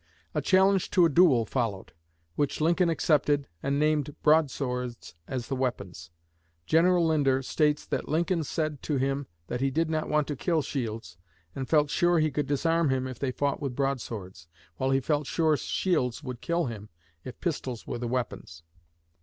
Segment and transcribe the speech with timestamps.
[0.33, 1.93] A challenge to a duel followed,
[2.35, 6.09] which Lincoln accepted and named broadswords as the weapons.
[6.65, 10.63] General Linder states that Lincoln said to him that he did not want to kill
[10.63, 11.17] Shields,
[11.53, 15.27] and felt sure he could disarm him if they fought with broadswords, while he felt
[15.27, 16.89] sure Shields would kill him
[17.23, 18.63] if pistols were the weapons.